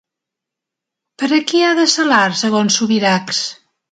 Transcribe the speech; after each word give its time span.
Per 1.23 1.29
a 1.37 1.39
qui 1.51 1.61
ha 1.65 1.69
de 1.81 1.85
ser 1.95 2.07
l'art 2.11 2.39
segons 2.41 2.81
Subirachs? 2.81 3.45